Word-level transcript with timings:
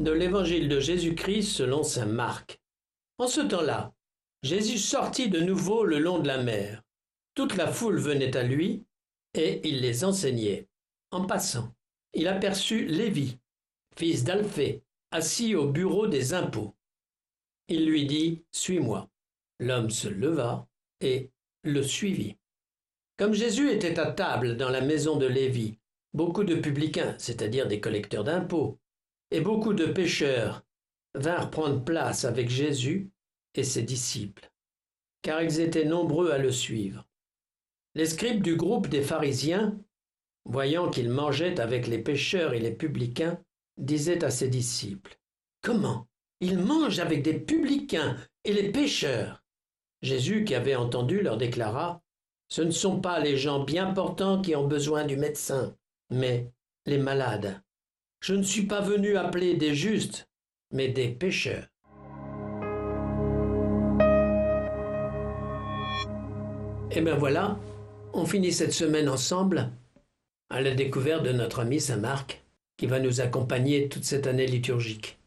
de 0.00 0.12
l'évangile 0.12 0.68
de 0.68 0.78
Jésus-Christ 0.78 1.42
selon 1.42 1.82
saint 1.82 2.06
Marc. 2.06 2.60
En 3.18 3.26
ce 3.26 3.40
temps-là, 3.40 3.92
Jésus 4.42 4.78
sortit 4.78 5.28
de 5.28 5.40
nouveau 5.40 5.84
le 5.84 5.98
long 5.98 6.20
de 6.20 6.28
la 6.28 6.40
mer. 6.40 6.82
Toute 7.34 7.56
la 7.56 7.66
foule 7.66 7.98
venait 7.98 8.36
à 8.36 8.44
lui, 8.44 8.84
et 9.34 9.60
il 9.68 9.80
les 9.80 10.04
enseignait. 10.04 10.68
En 11.10 11.26
passant, 11.26 11.74
il 12.14 12.28
aperçut 12.28 12.86
Lévi, 12.86 13.38
fils 13.96 14.22
d'Alphée, 14.22 14.82
assis 15.10 15.56
au 15.56 15.68
bureau 15.68 16.06
des 16.06 16.32
impôts. 16.32 16.74
Il 17.66 17.86
lui 17.86 18.06
dit 18.06 18.44
Suis-moi. 18.52 19.08
L'homme 19.58 19.90
se 19.90 20.08
leva 20.08 20.68
et 21.00 21.30
le 21.64 21.82
suivit. 21.82 22.36
Comme 23.16 23.34
Jésus 23.34 23.70
était 23.70 23.98
à 23.98 24.12
table 24.12 24.56
dans 24.56 24.70
la 24.70 24.80
maison 24.80 25.16
de 25.16 25.26
Lévi, 25.26 25.78
beaucoup 26.14 26.44
de 26.44 26.54
publicains, 26.54 27.16
c'est-à-dire 27.18 27.66
des 27.66 27.80
collecteurs 27.80 28.22
d'impôts, 28.22 28.78
et 29.30 29.40
beaucoup 29.40 29.74
de 29.74 29.86
pécheurs 29.86 30.64
vinrent 31.14 31.50
prendre 31.50 31.84
place 31.84 32.24
avec 32.24 32.48
Jésus 32.48 33.10
et 33.54 33.64
ses 33.64 33.82
disciples, 33.82 34.50
car 35.22 35.42
ils 35.42 35.60
étaient 35.60 35.84
nombreux 35.84 36.30
à 36.30 36.38
le 36.38 36.52
suivre. 36.52 37.06
Les 37.94 38.06
scribes 38.06 38.42
du 38.42 38.56
groupe 38.56 38.88
des 38.88 39.02
pharisiens, 39.02 39.78
voyant 40.44 40.90
qu'il 40.90 41.10
mangeait 41.10 41.60
avec 41.60 41.86
les 41.86 41.98
pécheurs 41.98 42.54
et 42.54 42.60
les 42.60 42.74
publicains, 42.74 43.42
disaient 43.76 44.24
à 44.24 44.30
ses 44.30 44.48
disciples 44.48 45.18
Comment 45.62 46.06
Il 46.40 46.58
mange 46.58 47.00
avec 47.00 47.22
des 47.22 47.38
publicains 47.38 48.16
et 48.44 48.52
les 48.52 48.70
pécheurs 48.70 49.42
Jésus, 50.02 50.44
qui 50.44 50.54
avait 50.54 50.76
entendu, 50.76 51.20
leur 51.20 51.36
déclara 51.36 52.00
Ce 52.48 52.62
ne 52.62 52.70
sont 52.70 53.00
pas 53.00 53.18
les 53.18 53.36
gens 53.36 53.64
bien 53.64 53.92
portants 53.92 54.40
qui 54.40 54.54
ont 54.54 54.68
besoin 54.68 55.04
du 55.04 55.16
médecin, 55.16 55.76
mais 56.10 56.52
les 56.86 56.98
malades. 56.98 57.60
Je 58.20 58.34
ne 58.34 58.42
suis 58.42 58.66
pas 58.66 58.80
venu 58.80 59.16
appeler 59.16 59.54
des 59.54 59.74
justes, 59.74 60.28
mais 60.72 60.88
des 60.88 61.08
pécheurs. 61.08 61.68
Et 66.90 67.00
bien 67.00 67.14
voilà, 67.14 67.58
on 68.12 68.26
finit 68.26 68.52
cette 68.52 68.72
semaine 68.72 69.08
ensemble 69.08 69.70
à 70.50 70.60
la 70.60 70.74
découverte 70.74 71.22
de 71.22 71.32
notre 71.32 71.60
ami 71.60 71.80
Saint 71.80 71.98
Marc, 71.98 72.42
qui 72.76 72.86
va 72.86 72.98
nous 72.98 73.20
accompagner 73.20 73.88
toute 73.88 74.04
cette 74.04 74.26
année 74.26 74.46
liturgique. 74.46 75.18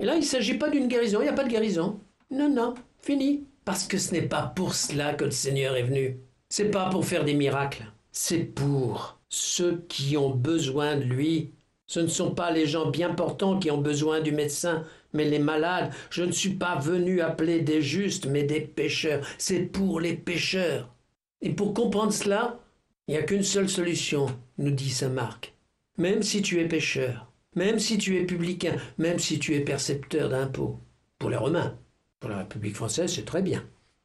Et 0.00 0.04
là, 0.04 0.14
il 0.14 0.20
ne 0.20 0.24
s'agit 0.24 0.58
pas 0.58 0.68
d'une 0.68 0.88
guérison, 0.88 1.20
il 1.20 1.24
n'y 1.24 1.30
a 1.30 1.34
pas 1.34 1.44
de 1.44 1.50
guérison. 1.50 2.00
Non, 2.30 2.48
non, 2.48 2.74
fini. 2.98 3.44
Parce 3.64 3.86
que 3.86 3.98
ce 3.98 4.12
n'est 4.12 4.28
pas 4.28 4.42
pour 4.42 4.74
cela 4.74 5.14
que 5.14 5.24
le 5.24 5.30
Seigneur 5.30 5.76
est 5.76 5.84
venu. 5.84 6.18
C'est 6.48 6.70
pas 6.70 6.90
pour 6.90 7.06
faire 7.06 7.24
des 7.24 7.34
miracles. 7.34 7.84
C'est 8.12 8.44
pour 8.44 9.20
ceux 9.28 9.84
qui 9.88 10.16
ont 10.16 10.30
besoin 10.30 10.96
de 10.96 11.04
lui. 11.04 11.52
Ce 11.90 11.98
ne 11.98 12.06
sont 12.06 12.30
pas 12.30 12.52
les 12.52 12.68
gens 12.68 12.88
bien 12.88 13.12
portants 13.12 13.58
qui 13.58 13.68
ont 13.68 13.80
besoin 13.80 14.20
du 14.20 14.30
médecin, 14.30 14.84
mais 15.12 15.24
les 15.24 15.40
malades. 15.40 15.92
Je 16.10 16.22
ne 16.22 16.30
suis 16.30 16.54
pas 16.54 16.76
venu 16.76 17.20
appeler 17.20 17.62
des 17.62 17.82
justes, 17.82 18.26
mais 18.26 18.44
des 18.44 18.60
pécheurs. 18.60 19.26
C'est 19.38 19.62
pour 19.62 19.98
les 19.98 20.14
pécheurs. 20.14 20.94
Et 21.42 21.50
pour 21.50 21.74
comprendre 21.74 22.12
cela, 22.12 22.60
il 23.08 23.14
n'y 23.14 23.16
a 23.16 23.24
qu'une 23.24 23.42
seule 23.42 23.68
solution, 23.68 24.26
nous 24.56 24.70
dit 24.70 24.88
saint 24.88 25.08
Marc. 25.08 25.52
Même 25.98 26.22
si 26.22 26.42
tu 26.42 26.60
es 26.60 26.68
pécheur, 26.68 27.26
même 27.56 27.80
si 27.80 27.98
tu 27.98 28.18
es 28.18 28.24
publicain, 28.24 28.76
même 28.96 29.18
si 29.18 29.40
tu 29.40 29.56
es 29.56 29.60
percepteur 29.60 30.28
d'impôts, 30.28 30.78
pour 31.18 31.28
les 31.28 31.36
Romains, 31.36 31.76
pour 32.20 32.30
la 32.30 32.38
République 32.38 32.76
française, 32.76 33.12
c'est 33.12 33.24
très 33.24 33.42
bien. 33.42 33.64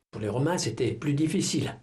Pour 0.10 0.22
les 0.22 0.30
Romains, 0.30 0.58
c'était 0.58 0.92
plus 0.92 1.14
difficile. 1.14 1.76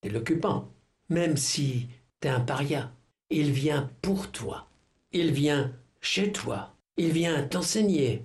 T'es 0.00 0.08
l'occupant. 0.08 0.72
Même 1.10 1.36
si 1.36 1.88
t'es 2.18 2.30
un 2.30 2.40
paria, 2.40 2.94
il 3.28 3.50
vient 3.50 3.90
pour 4.00 4.30
toi. 4.30 4.69
Il 5.12 5.32
vient 5.32 5.72
chez 6.00 6.30
toi. 6.30 6.76
Il 6.96 7.10
vient 7.10 7.42
t'enseigner. 7.42 8.24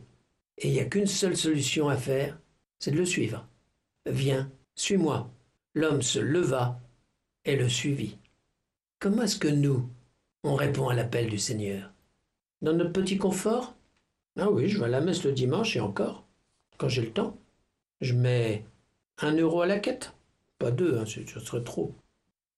Et 0.58 0.68
il 0.68 0.74
n'y 0.74 0.80
a 0.80 0.86
qu'une 0.86 1.08
seule 1.08 1.36
solution 1.36 1.90
à 1.90 1.98
faire, 1.98 2.40
c'est 2.80 2.92
de 2.92 2.98
le 2.98 3.06
suivre. 3.06 3.48
Viens, 4.06 4.52
suis-moi. 4.76 5.32
L'homme 5.74 6.02
se 6.02 6.20
leva 6.20 6.80
et 7.44 7.56
le 7.56 7.68
suivit. 7.70 8.18
Comment 9.00 9.24
est-ce 9.24 9.40
que 9.40 9.48
nous, 9.48 9.90
on 10.44 10.56
répond 10.56 10.88
à 10.88 10.94
l'appel 10.94 11.30
du 11.30 11.40
Seigneur? 11.40 11.92
Dans 12.62 12.74
notre 12.74 12.94
petit 12.94 13.18
confort? 13.18 13.76
Ah 14.38 14.52
oui, 14.52 14.70
je 14.70 14.78
vais 14.78 14.86
à 14.86 14.90
la 14.90 15.02
messe 15.02 15.24
le 15.24 15.32
dimanche 15.32 15.76
et 15.76 15.80
encore, 15.80 16.26
quand 16.78 16.90
j'ai 16.90 17.02
le 17.02 17.12
temps. 17.12 17.38
Je 18.02 18.14
mets 18.14 18.66
un 19.18 19.36
euro 19.36 19.62
à 19.62 19.66
la 19.66 19.80
quête. 19.80 20.14
Pas 20.60 20.72
deux, 20.72 20.98
hein, 20.98 21.06
ce 21.06 21.40
serait 21.40 21.64
trop. 21.64 21.96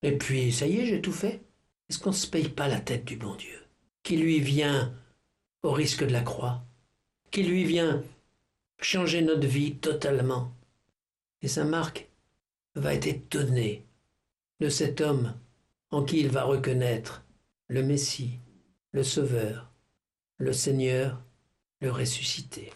Et 0.04 0.18
puis, 0.18 0.52
ça 0.52 0.68
y 0.68 0.80
est, 0.80 0.86
j'ai 0.86 1.02
tout 1.02 1.12
fait. 1.12 1.42
Est-ce 1.90 2.00
qu'on 2.00 2.10
ne 2.10 2.16
se 2.16 2.28
paye 2.28 2.50
pas 2.50 2.68
la 2.68 2.80
tête 2.80 3.06
du 3.06 3.16
bon 3.16 3.36
Dieu? 3.36 3.67
Qui 4.08 4.16
lui 4.16 4.40
vient 4.40 4.94
au 5.64 5.72
risque 5.74 6.06
de 6.06 6.14
la 6.14 6.22
croix 6.22 6.64
Qui 7.30 7.44
lui 7.44 7.66
vient 7.66 8.02
changer 8.80 9.22
notre 9.22 9.46
vie 9.46 9.76
totalement 9.76 10.56
Et 11.42 11.50
Saint 11.50 11.66
Marc 11.66 12.08
va 12.76 12.94
être 12.94 13.08
étonné 13.08 13.84
de 14.62 14.70
cet 14.70 15.02
homme 15.02 15.34
en 15.92 16.06
qui 16.06 16.22
il 16.22 16.30
va 16.30 16.46
reconnaître 16.46 17.26
le 17.68 17.84
Messie, 17.84 18.40
le 18.94 19.04
Sauveur, 19.04 19.74
le 20.38 20.54
Seigneur, 20.54 21.22
le 21.82 21.92
ressuscité. 21.92 22.72